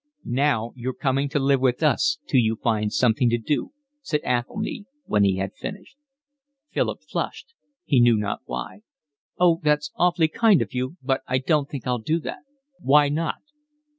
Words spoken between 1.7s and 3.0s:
us till you find